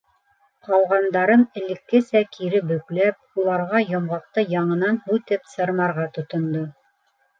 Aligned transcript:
Ҡалғандарын 0.67 1.43
элеккесә 1.59 2.23
кире 2.37 2.61
бөкләп, 2.71 3.19
уларға 3.43 3.83
йомғаҡты 3.85 4.47
яңынан 4.57 4.99
һүтеп 5.07 5.49
сырмарға 5.57 6.09
тотондо. 6.17 6.65